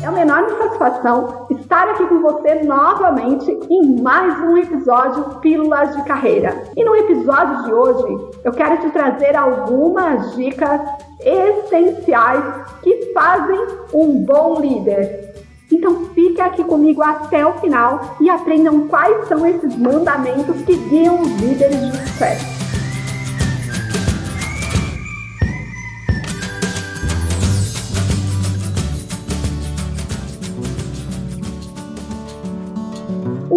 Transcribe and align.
É 0.00 0.08
uma 0.08 0.20
enorme 0.20 0.50
satisfação 0.56 1.46
estar 1.50 1.88
aqui 1.88 2.06
com 2.06 2.20
você 2.20 2.62
novamente 2.62 3.50
em 3.68 4.00
mais 4.00 4.38
um 4.40 4.56
episódio 4.56 5.40
Pílulas 5.40 5.96
de 5.96 6.04
Carreira. 6.04 6.62
E 6.76 6.84
no 6.84 6.94
episódio 6.94 7.64
de 7.64 7.72
hoje 7.72 8.30
eu 8.44 8.52
quero 8.52 8.78
te 8.78 8.90
trazer 8.90 9.34
algumas 9.36 10.36
dicas 10.36 10.80
essenciais 11.20 12.44
que 12.80 13.12
fazem 13.12 13.58
um 13.92 14.24
bom 14.24 14.60
líder. 14.60 15.34
Então 15.70 16.06
fique 16.14 16.40
aqui 16.40 16.62
comigo 16.62 17.02
até 17.02 17.44
o 17.44 17.54
final 17.54 18.16
e 18.20 18.30
aprendam 18.30 18.86
quais 18.86 19.26
são 19.26 19.44
esses 19.44 19.76
mandamentos 19.76 20.62
que 20.62 20.76
guiam 20.76 21.20
os 21.20 21.28
líderes 21.40 21.80
de 21.80 21.98
sucesso. 22.08 22.57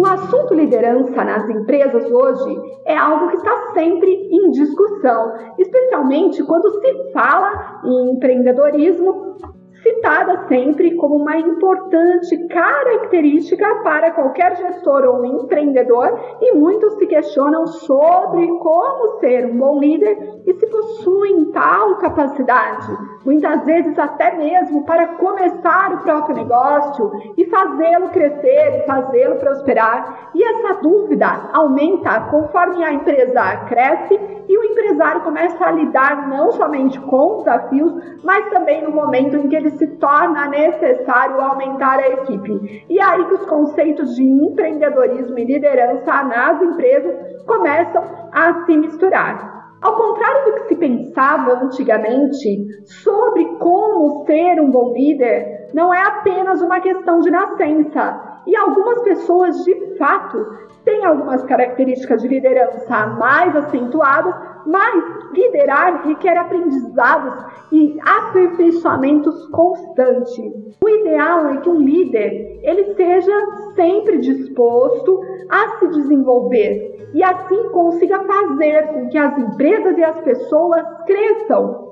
O 0.02 0.06
assunto 0.06 0.52
liderança 0.52 1.22
nas 1.22 1.48
empresas 1.48 2.10
hoje 2.10 2.60
é 2.84 2.96
algo 2.96 3.28
que 3.28 3.36
está 3.36 3.72
sempre 3.72 4.10
em 4.10 4.50
discussão, 4.50 5.32
especialmente 5.56 6.42
quando 6.42 6.68
se 6.80 7.12
fala 7.12 7.80
em 7.84 8.10
empreendedorismo 8.10 9.36
citada 9.82 10.46
sempre 10.48 10.94
como 10.96 11.16
uma 11.16 11.36
importante 11.36 12.36
característica 12.48 13.66
para 13.82 14.12
qualquer 14.12 14.56
gestor 14.56 15.04
ou 15.04 15.24
empreendedor, 15.24 16.18
e 16.40 16.54
muitos 16.54 16.94
se 16.94 17.06
questionam 17.06 17.66
sobre 17.66 18.46
como 18.58 19.18
ser 19.18 19.46
um 19.46 19.58
bom 19.58 19.78
líder 19.78 20.42
e 20.46 20.54
se 20.54 20.66
possuem 20.66 21.46
tal 21.46 21.98
capacidade, 21.98 22.86
muitas 23.24 23.64
vezes 23.64 23.98
até 23.98 24.36
mesmo 24.36 24.84
para 24.84 25.06
começar 25.16 25.92
o 25.92 25.98
próprio 26.02 26.36
negócio 26.36 27.10
e 27.36 27.44
fazê-lo 27.46 28.08
crescer, 28.10 28.84
fazê-lo 28.86 29.36
prosperar. 29.36 30.30
E 30.34 30.44
essa 30.72 30.80
dúvida 30.80 31.50
aumenta 31.52 32.20
conforme 32.30 32.82
a 32.82 32.92
empresa 32.92 33.56
cresce 33.68 34.18
e 34.48 34.58
o 34.58 34.64
empresário 34.64 35.20
começa 35.22 35.64
a 35.64 35.70
lidar 35.70 36.28
não 36.28 36.50
somente 36.52 36.98
com 37.00 37.38
desafios, 37.38 37.92
mas 38.24 38.48
também 38.50 38.82
no 38.82 38.90
momento 38.90 39.36
em 39.36 39.48
que 39.48 39.56
ele 39.56 39.70
se 39.70 39.86
torna 39.98 40.48
necessário 40.48 41.40
aumentar 41.40 41.98
a 41.98 42.08
equipe. 42.08 42.84
E 42.88 43.00
aí 43.00 43.24
que 43.26 43.34
os 43.34 43.46
conceitos 43.46 44.14
de 44.16 44.24
empreendedorismo 44.24 45.38
e 45.38 45.44
liderança 45.44 46.22
nas 46.24 46.60
empresas 46.62 47.14
começam 47.46 48.02
a 48.32 48.64
se 48.64 48.76
misturar. 48.76 49.52
Ao 49.80 49.96
contrário 49.96 50.44
do 50.44 50.52
que 50.54 50.68
se 50.68 50.76
pensava 50.76 51.54
antigamente 51.54 52.84
sobre 52.84 53.44
como 53.56 54.24
ser 54.24 54.60
um 54.60 54.70
bom 54.70 54.92
líder, 54.92 55.70
não 55.74 55.92
é 55.92 56.02
apenas 56.02 56.62
uma 56.62 56.80
questão 56.80 57.20
de 57.20 57.30
nascença. 57.30 58.31
E 58.46 58.56
algumas 58.56 59.00
pessoas, 59.02 59.64
de 59.64 59.96
fato, 59.96 60.44
têm 60.84 61.04
algumas 61.04 61.42
características 61.44 62.22
de 62.22 62.28
liderança 62.28 63.06
mais 63.06 63.54
acentuadas, 63.54 64.34
mas 64.66 65.04
liderar 65.32 66.06
requer 66.06 66.36
aprendizados 66.36 67.44
e 67.70 67.98
aperfeiçoamentos 68.04 69.46
constantes. 69.48 70.38
O 70.82 70.88
ideal 70.88 71.46
é 71.48 71.56
que 71.58 71.68
um 71.68 71.80
líder 71.80 72.60
ele 72.62 72.94
seja 72.94 73.32
sempre 73.74 74.18
disposto 74.18 75.20
a 75.48 75.78
se 75.78 75.88
desenvolver 75.88 77.10
e 77.14 77.22
assim 77.22 77.68
consiga 77.70 78.24
fazer 78.24 78.88
com 78.88 79.08
que 79.08 79.18
as 79.18 79.36
empresas 79.38 79.98
e 79.98 80.04
as 80.04 80.20
pessoas 80.20 80.82
cresçam 81.06 81.91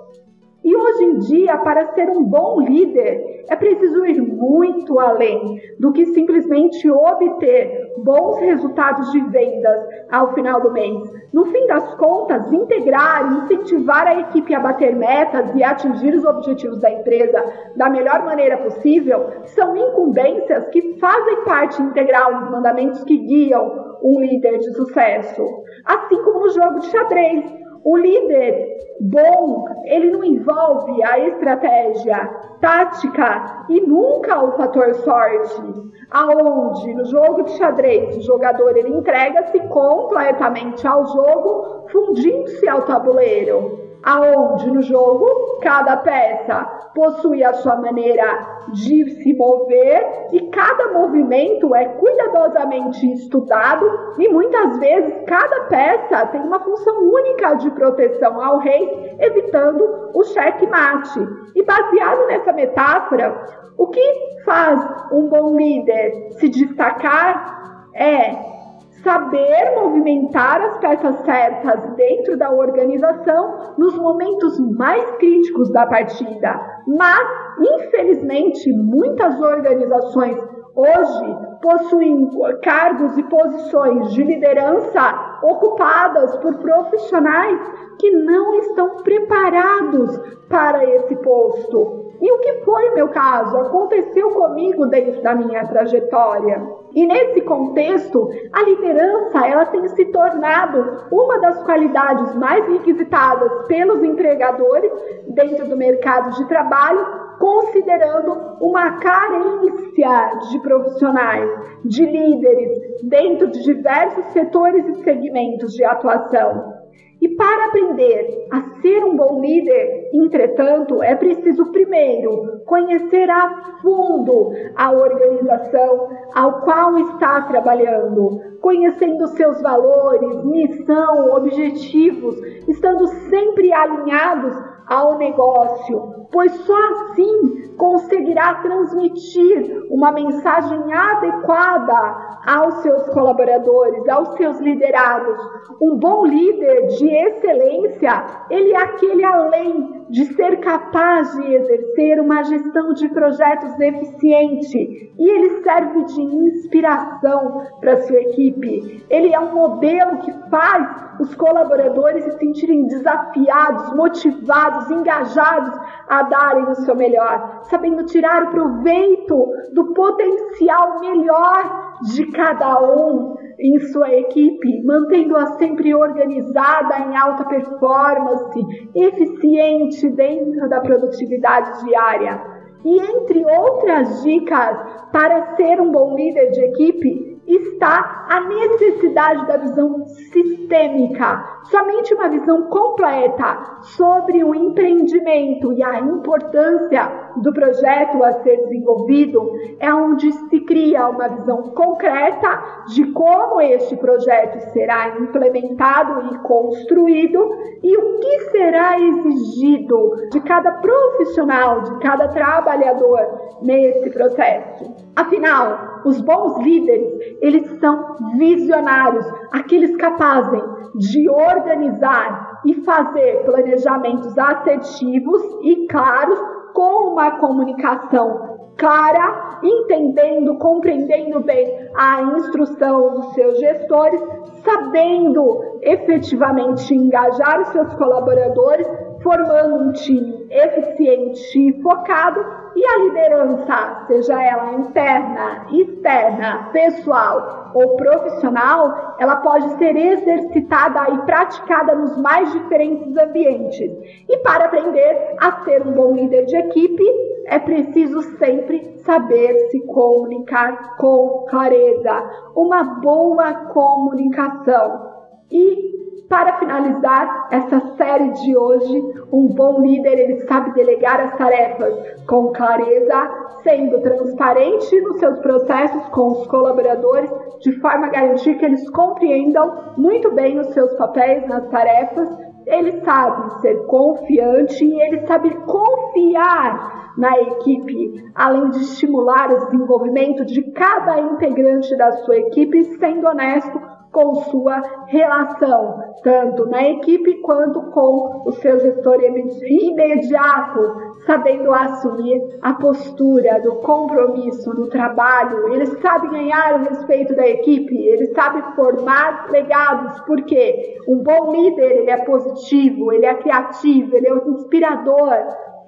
e 0.62 0.77
hoje 0.77 1.05
em 1.05 1.19
dia, 1.19 1.56
para 1.58 1.86
ser 1.94 2.11
um 2.11 2.22
bom 2.22 2.61
líder, 2.61 3.44
é 3.48 3.56
preciso 3.56 4.05
ir 4.05 4.20
muito 4.20 4.98
além 4.98 5.61
do 5.78 5.91
que 5.91 6.05
simplesmente 6.06 6.91
obter 6.91 7.94
bons 7.98 8.39
resultados 8.39 9.11
de 9.11 9.20
vendas 9.20 9.81
ao 10.10 10.34
final 10.34 10.60
do 10.60 10.71
mês. 10.71 11.10
No 11.32 11.47
fim 11.47 11.66
das 11.66 11.94
contas, 11.94 12.53
integrar 12.53 13.32
e 13.32 13.44
incentivar 13.44 14.06
a 14.06 14.21
equipe 14.21 14.54
a 14.54 14.60
bater 14.60 14.94
metas 14.94 15.50
e 15.54 15.65
atingir 15.65 16.15
os 16.15 16.25
objetivos 16.26 16.78
da 16.81 16.91
empresa 16.91 17.42
da 17.77 17.88
melhor 17.88 18.25
maneira 18.25 18.59
possível 18.59 19.31
são 19.47 19.75
incumbências 19.77 20.69
que 20.69 20.98
fazem 20.98 21.42
parte 21.44 21.81
integral 21.81 22.38
dos 22.38 22.50
mandamentos 22.50 23.03
que 23.04 23.16
guiam 23.16 23.97
um 24.03 24.21
líder 24.21 24.59
de 24.59 24.75
sucesso. 24.75 25.42
Assim 25.87 26.22
como 26.22 26.41
no 26.41 26.50
jogo 26.50 26.81
de 26.81 26.87
xadrez, 26.87 27.60
o 27.84 27.96
líder 27.96 28.78
bom, 29.00 29.66
ele 29.84 30.10
não 30.10 30.22
envolve 30.24 31.02
a 31.02 31.18
estratégia 31.18 32.18
tática 32.60 33.64
e 33.68 33.80
nunca 33.80 34.42
o 34.42 34.52
fator 34.52 34.94
sorte. 34.96 35.91
Aonde 36.10 36.92
no 36.94 37.04
jogo 37.06 37.44
de 37.44 37.52
xadrez 37.52 38.16
o 38.16 38.22
jogador 38.22 38.76
ele 38.76 38.91
entrega-se 38.91 39.58
completamente 39.68 40.86
ao 40.86 41.06
jogo, 41.06 41.86
fundindo-se 41.91 42.68
ao 42.68 42.82
tabuleiro 42.82 43.90
aonde 44.03 44.71
no 44.71 44.83
jogo 44.83 45.59
cada 45.62 45.97
peça 45.99 46.65
possui 46.94 47.44
a 47.44 47.53
sua 47.55 47.77
maneira 47.77 48.25
de 48.72 49.11
se 49.22 49.34
mover 49.34 50.28
e 50.33 50.49
cada 50.49 50.93
movimento 50.93 51.75
é 51.75 51.84
cuidadosamente 51.84 53.12
estudado 53.12 53.87
e 54.19 54.28
muitas 54.28 54.78
vezes 54.78 55.15
cada 55.27 55.60
peça 55.65 56.27
tem 56.27 56.41
uma 56.41 56.60
função 56.60 57.10
única 57.10 57.55
de 57.55 57.71
proteção 57.71 58.41
ao 58.41 58.59
rei, 58.59 59.16
evitando 59.19 60.10
o 60.15 60.25
checkmate. 60.25 61.21
E 61.55 61.62
baseado 61.62 62.27
nessa 62.27 62.53
metáfora, 62.53 63.34
o 63.77 63.87
que 63.89 64.41
faz 64.44 64.81
um 65.12 65.28
bom 65.28 65.56
líder 65.56 66.33
se 66.33 66.49
destacar 66.49 67.91
é 67.94 68.59
saber 69.03 69.75
movimentar 69.75 70.61
as 70.62 70.78
peças 70.78 71.16
certas 71.25 71.94
dentro 71.94 72.37
da 72.37 72.50
organização 72.50 73.75
nos 73.78 73.97
momentos 73.97 74.59
mais 74.77 75.11
críticos 75.12 75.71
da 75.72 75.87
partida. 75.87 76.61
Mas, 76.87 77.28
infelizmente, 77.59 78.72
muitas 78.72 79.41
organizações 79.41 80.37
hoje 80.75 81.36
possuem 81.62 82.31
cargos 82.62 83.16
e 83.19 83.22
posições 83.25 84.12
de 84.12 84.22
liderança 84.22 85.38
ocupadas 85.42 86.36
por 86.36 86.54
profissionais 86.56 87.60
que 87.98 88.10
não 88.10 88.54
estão 88.60 88.97
preparados 88.97 90.19
para 90.48 90.84
esse 90.84 91.16
posto. 91.16 92.10
E 92.20 92.32
o 92.32 92.38
que 92.41 92.64
foi 92.64 92.91
meu 92.91 93.09
caso? 93.09 93.56
Aconteceu 93.56 94.30
comigo 94.30 94.86
dentro 94.86 95.22
da 95.22 95.34
minha 95.34 95.66
trajetória. 95.66 96.62
E 96.94 97.06
nesse 97.06 97.41
contexto, 97.42 98.28
a 98.53 98.62
liderança 98.62 99.47
ela 99.47 99.64
tem 99.66 99.88
se 99.88 100.04
tornado 100.06 101.06
uma 101.10 101.38
das 101.38 101.62
qualidades 101.62 102.34
mais 102.34 102.66
requisitadas 102.66 103.66
pelos 103.69 104.03
empregadores 104.03 104.92
dentro 105.28 105.66
do 105.69 105.76
mercado 105.76 106.36
de 106.36 106.47
trabalho, 106.47 107.06
considerando 107.41 108.59
uma 108.61 108.99
carência 109.01 110.41
de 110.51 110.61
profissionais, 110.61 111.51
de 111.83 112.05
líderes 112.05 113.01
dentro 113.03 113.49
de 113.49 113.62
diversos 113.62 114.27
setores 114.27 114.87
e 114.87 115.03
segmentos 115.03 115.73
de 115.73 115.83
atuação. 115.83 116.78
E 117.19 117.28
para 117.28 117.67
aprender 117.67 118.47
a 118.51 118.81
ser 118.81 119.05
um 119.05 119.17
bom 119.17 119.41
líder, 119.41 120.11
entretanto, 120.12 121.03
é 121.03 121.15
preciso 121.15 121.71
primeiro 121.73 122.62
conhecer 122.67 123.28
a 123.31 123.78
fundo 123.83 124.53
a 124.77 124.91
organização 124.91 126.09
ao 126.34 126.61
qual 126.61 126.99
está 126.99 127.43
trabalhando, 127.43 128.41
conhecendo 128.61 129.27
seus 129.28 129.61
valores, 129.62 130.45
missão, 130.45 131.31
objetivos, 131.34 132.39
estando 132.69 133.07
sempre 133.07 133.72
alinhados 133.72 134.69
ao 134.91 135.17
negócio, 135.19 136.27
pois 136.33 136.53
só 136.67 136.77
assim 136.77 137.71
conseguirá 137.77 138.57
transmitir 138.57 139.87
uma 139.89 140.10
mensagem 140.10 140.92
adequada 140.92 142.41
aos 142.47 142.75
seus 142.83 143.09
colaboradores, 143.10 144.09
aos 144.09 144.31
seus 144.37 144.59
liderados. 144.59 145.39
Um 145.81 145.97
bom 145.97 146.27
líder 146.27 146.89
de 146.89 147.09
excelência, 147.09 148.25
ele 148.51 148.72
é 148.72 148.77
aquele 148.77 149.25
além 149.25 150.01
de 150.10 150.25
ser 150.34 150.59
capaz 150.59 151.33
de 151.36 151.54
exercer 151.54 152.21
uma 152.21 152.43
gestão 152.43 152.93
de 152.93 153.09
projetos 153.10 153.78
eficiente 153.78 155.15
e 155.16 155.31
ele 155.31 155.63
serve 155.63 156.04
de 156.04 156.21
inspiração 156.21 157.63
para 157.81 158.03
sua 158.03 158.21
equipe. 158.21 159.04
Ele 159.09 159.33
é 159.33 159.39
um 159.39 159.54
modelo 159.54 160.19
que 160.19 160.33
faz 160.51 161.10
os 161.21 161.34
colaboradores 161.34 162.25
se 162.25 162.39
sentirem 162.39 162.86
desafiados, 162.86 163.95
motivados, 163.95 164.79
engajados 164.88 165.74
a 166.09 166.22
darem 166.22 166.68
o 166.68 166.74
seu 166.77 166.94
melhor, 166.94 167.62
sabendo 167.65 168.04
tirar 168.04 168.44
o 168.44 168.50
proveito 168.50 169.48
do 169.72 169.92
potencial 169.92 171.00
melhor 171.00 171.97
de 172.15 172.27
cada 172.30 172.80
um 172.80 173.34
em 173.59 173.78
sua 173.92 174.10
equipe, 174.15 174.82
mantendo-a 174.84 175.47
sempre 175.59 175.94
organizada 175.94 176.98
em 177.00 177.16
alta 177.16 177.44
performance, 177.44 178.60
eficiente 178.94 180.09
dentro 180.10 180.68
da 180.68 180.80
produtividade 180.80 181.84
diária. 181.84 182.41
E 182.84 182.98
entre 182.98 183.44
outras 183.44 184.22
dicas 184.22 184.78
para 185.12 185.56
ser 185.56 185.80
um 185.80 185.91
bom 185.91 186.15
líder 186.15 186.50
de 186.50 186.65
equipe, 186.65 187.30
está 187.47 188.26
a 188.30 188.41
necessidade 188.41 189.47
da 189.47 189.56
visão 189.56 190.06
sistêmica. 190.06 191.59
Somente 191.65 192.15
uma 192.15 192.28
visão 192.28 192.62
completa 192.62 193.78
sobre 193.83 194.42
o 194.42 194.54
empreendimento 194.54 195.72
e 195.72 195.83
a 195.83 196.01
importância 196.01 197.30
do 197.36 197.53
projeto 197.53 198.24
a 198.24 198.33
ser 198.42 198.57
desenvolvido 198.57 199.51
é 199.78 199.92
onde 199.92 200.33
se 200.33 200.60
cria 200.60 201.09
uma 201.09 201.28
visão 201.28 201.62
concreta 201.74 202.62
de 202.89 203.04
como 203.12 203.60
este 203.60 203.97
projeto 203.97 204.60
será 204.72 205.16
implementado 205.18 206.34
e 206.34 206.39
construído 206.39 207.51
e 207.83 207.97
o 207.97 208.18
que 208.18 208.39
será 208.51 208.98
exigido 208.98 210.28
de 210.33 210.41
cada 210.41 210.72
profissional, 210.72 211.83
de 211.83 211.98
cada 212.01 212.28
trabalhador 212.28 213.21
nesse 213.62 214.10
processo. 214.10 214.95
Afinal, 215.15 216.01
os 216.04 216.21
bons 216.21 216.59
líderes, 216.62 217.36
eles 217.41 217.66
são 217.78 218.16
visionários, 218.36 219.27
aqueles 219.53 219.95
capazes 219.97 220.62
de 220.94 221.28
organizar 221.28 222.60
e 222.65 222.74
fazer 222.82 223.44
planejamentos 223.44 224.36
assertivos 224.36 225.42
e 225.62 225.86
claros 225.86 226.38
com 226.72 227.12
uma 227.12 227.32
comunicação 227.32 228.50
clara, 228.77 229.60
entendendo, 229.62 230.56
compreendendo 230.56 231.41
bem 231.41 231.91
a 231.94 232.22
instrução 232.22 233.12
dos 233.12 233.34
seus 233.34 233.59
gestores, 233.59 234.21
sabendo 234.65 235.60
efetivamente 235.82 236.94
engajar 236.94 237.60
os 237.60 237.68
seus 237.68 237.92
colaboradores, 237.94 238.86
formando 239.22 239.77
um 239.77 239.93
time 239.93 240.47
eficiente 240.51 241.59
e 241.59 241.83
focado 241.83 242.45
e 242.75 242.84
a 242.84 242.99
liderança, 242.99 244.05
seja 244.07 244.43
ela 244.43 244.72
interna, 244.75 245.67
externa, 245.71 246.69
pessoal 246.72 247.72
ou 247.75 247.97
profissional, 247.97 249.17
ela 249.19 249.37
pode 249.37 249.77
ser 249.77 249.97
exercitada 249.97 251.11
e 251.11 251.19
praticada 251.19 251.95
nos 251.95 252.17
mais 252.19 252.53
diferentes 252.53 253.17
ambientes. 253.17 253.91
E 254.28 254.39
para 254.39 254.67
aprender 254.67 255.34
a 255.41 255.63
ser 255.63 255.87
um 255.87 255.93
bom 255.93 256.14
líder 256.14 256.47
de 256.47 256.57
equipe, 256.57 257.05
é 257.47 257.59
preciso 257.59 258.23
sempre 258.38 258.97
saber 259.05 259.69
se 259.71 259.81
comunicar 259.87 260.97
com 260.97 261.47
clareza, 261.49 262.50
uma 262.55 262.83
boa 263.00 263.52
comunicação. 263.73 265.11
E 265.50 266.00
para 266.30 266.61
finalizar 266.61 267.49
essa 267.50 267.80
série 267.97 268.30
de 268.30 268.56
hoje, 268.56 269.02
um 269.32 269.49
bom 269.49 269.80
líder 269.80 270.16
ele 270.16 270.47
sabe 270.47 270.73
delegar 270.75 271.21
as 271.21 271.37
tarefas 271.37 271.92
com 272.25 272.52
clareza, 272.52 273.30
sendo 273.64 274.00
transparente 274.00 275.00
nos 275.00 275.18
seus 275.18 275.40
processos 275.40 276.06
com 276.11 276.28
os 276.30 276.47
colaboradores, 276.47 277.28
de 277.59 277.73
forma 277.80 278.06
a 278.06 278.11
garantir 278.11 278.56
que 278.59 278.64
eles 278.64 278.88
compreendam 278.90 279.94
muito 279.97 280.30
bem 280.30 280.61
os 280.61 280.68
seus 280.68 280.92
papéis 280.94 281.49
nas 281.49 281.66
tarefas. 281.68 282.28
Ele 282.64 282.92
sabe 283.00 283.61
ser 283.61 283.85
confiante 283.87 284.85
e 284.85 285.02
ele 285.02 285.26
sabe 285.26 285.50
confiar 285.66 287.12
na 287.18 287.37
equipe, 287.40 288.30
além 288.37 288.71
de 288.71 288.78
estimular 288.78 289.50
o 289.50 289.64
desenvolvimento 289.64 290.44
de 290.44 290.62
cada 290.71 291.18
integrante 291.18 291.97
da 291.97 292.12
sua 292.12 292.37
equipe, 292.37 292.85
sendo 293.00 293.26
honesto 293.26 294.00
com 294.12 294.35
sua 294.47 294.83
relação, 295.07 296.02
tanto 296.23 296.68
na 296.68 296.83
equipe 296.88 297.40
quanto 297.42 297.80
com 297.92 298.42
o 298.45 298.52
seu 298.52 298.80
gestor 298.80 299.18
imediato, 299.23 301.11
sabendo 301.26 301.73
assumir 301.73 302.59
a 302.61 302.73
postura 302.75 303.61
do 303.61 303.76
compromisso 303.76 304.75
no 304.75 304.88
trabalho. 304.88 305.73
Ele 305.73 305.87
sabe 305.87 306.28
ganhar 306.28 306.80
o 306.80 306.85
respeito 306.88 307.37
da 307.37 307.47
equipe, 307.47 307.97
ele 307.97 308.26
sabe 308.35 308.62
formar 308.75 309.49
legados, 309.50 310.21
porque 310.23 310.99
um 311.07 311.23
bom 311.23 311.52
líder 311.52 312.00
ele 312.00 312.11
é 312.11 312.25
positivo, 312.25 313.12
ele 313.12 313.26
é 313.26 313.35
criativo, 313.35 314.16
ele 314.16 314.28
é 314.28 314.35
inspirador, 314.49 315.35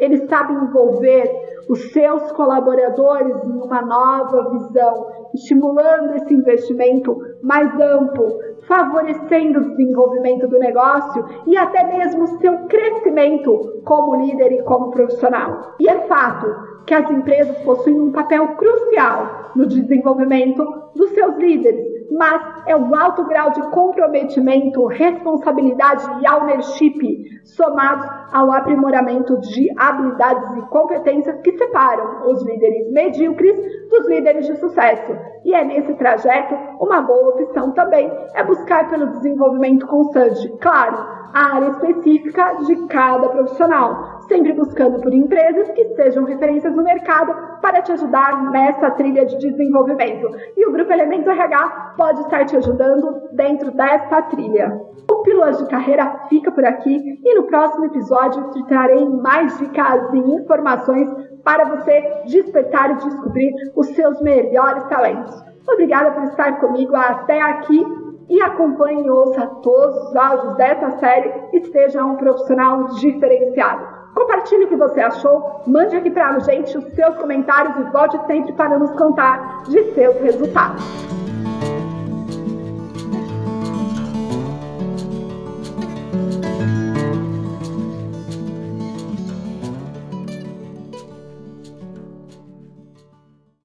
ele 0.02 0.26
sabe 0.26 0.52
envolver 0.52 1.30
os 1.68 1.92
seus 1.92 2.32
colaboradores 2.32 3.36
em 3.44 3.52
uma 3.52 3.80
nova 3.82 4.50
visão, 4.50 5.06
estimulando 5.32 6.16
esse 6.16 6.34
investimento 6.34 7.16
mais 7.40 7.72
amplo, 7.80 8.36
favorecendo 8.66 9.60
o 9.60 9.68
desenvolvimento 9.70 10.48
do 10.48 10.58
negócio 10.58 11.24
e 11.46 11.56
até 11.56 11.84
mesmo 11.84 12.26
seu 12.38 12.66
crescimento 12.66 13.80
como 13.84 14.16
líder 14.16 14.52
e 14.52 14.62
como 14.62 14.90
profissional. 14.90 15.74
E 15.78 15.88
é 15.88 16.00
fato 16.08 16.52
que 16.84 16.94
as 16.94 17.08
empresas 17.08 17.56
possuem 17.58 18.00
um 18.00 18.12
papel 18.12 18.48
crucial 18.56 19.52
no 19.54 19.66
desenvolvimento 19.66 20.64
dos 20.96 21.10
seus 21.10 21.36
líderes, 21.36 21.91
mas 22.12 22.42
é 22.66 22.76
o 22.76 22.94
alto 22.94 23.24
grau 23.24 23.50
de 23.50 23.62
comprometimento, 23.70 24.86
responsabilidade 24.86 26.04
e 26.22 26.30
ownership 26.30 27.42
somados 27.44 28.08
ao 28.32 28.52
aprimoramento 28.52 29.38
de 29.40 29.68
habilidades 29.78 30.56
e 30.58 30.62
competências 30.68 31.40
que 31.42 31.56
separam 31.56 32.30
os 32.30 32.42
líderes 32.44 32.90
medíocres 32.92 33.56
dos 33.90 34.06
líderes 34.08 34.46
de 34.46 34.56
sucesso. 34.56 35.12
E 35.44 35.54
é 35.54 35.64
nesse 35.64 35.94
trajeto 35.94 36.54
uma 36.80 37.02
boa 37.02 37.30
opção 37.30 37.72
também 37.72 38.10
é 38.34 38.44
buscar 38.44 38.88
pelo 38.88 39.08
desenvolvimento 39.08 39.86
constante, 39.86 40.48
claro, 40.60 40.96
a 41.34 41.56
área 41.56 41.68
específica 41.70 42.56
de 42.66 42.76
cada 42.86 43.28
profissional, 43.28 44.20
sempre 44.32 44.54
buscando 44.54 44.98
por 44.98 45.12
empresas 45.12 45.70
que 45.72 45.84
sejam 45.94 46.24
referências 46.24 46.74
no 46.74 46.82
mercado 46.82 47.34
para 47.60 47.82
te 47.82 47.92
ajudar 47.92 48.50
nessa 48.50 48.90
trilha 48.92 49.26
de 49.26 49.36
desenvolvimento. 49.36 50.26
E 50.56 50.66
o 50.66 50.72
Grupo 50.72 50.90
Elemento 50.90 51.28
RH 51.28 51.94
pode 51.98 52.20
estar 52.22 52.46
te 52.46 52.56
ajudando 52.56 53.28
dentro 53.32 53.70
dessa 53.72 54.22
trilha. 54.22 54.72
O 55.10 55.16
Pílulas 55.22 55.58
de 55.58 55.68
Carreira 55.68 56.24
fica 56.30 56.50
por 56.50 56.64
aqui 56.64 57.20
e 57.22 57.34
no 57.34 57.42
próximo 57.42 57.84
episódio 57.84 58.50
te 58.52 58.64
trarei 58.68 59.06
mais 59.06 59.58
dicas 59.58 60.14
e 60.14 60.18
informações 60.18 61.10
para 61.44 61.64
você 61.66 62.22
despertar 62.24 62.92
e 62.92 63.04
descobrir 63.04 63.52
os 63.76 63.88
seus 63.88 64.18
melhores 64.22 64.84
talentos. 64.84 65.44
Obrigada 65.70 66.10
por 66.12 66.22
estar 66.24 66.58
comigo 66.58 66.96
até 66.96 67.38
aqui 67.38 67.84
e 68.30 68.40
acompanhe 68.40 69.04
e 69.04 69.10
ouça 69.10 69.46
todos 69.62 70.08
os 70.08 70.16
áudios 70.16 70.56
dessa 70.56 70.90
série 70.92 71.30
e 71.52 71.60
seja 71.66 72.02
um 72.02 72.16
profissional 72.16 72.84
diferenciado. 72.94 74.01
Compartilhe 74.14 74.64
o 74.64 74.68
que 74.68 74.76
você 74.76 75.00
achou, 75.00 75.62
mande 75.66 75.96
aqui 75.96 76.10
para 76.10 76.28
a 76.28 76.38
gente 76.40 76.76
os 76.76 76.84
seus 76.94 77.16
comentários 77.16 77.76
e 77.76 77.90
volte 77.90 78.18
sempre 78.26 78.52
para 78.52 78.78
nos 78.78 78.90
contar 78.92 79.62
de 79.64 79.94
seus 79.94 80.20
resultados. 80.20 81.21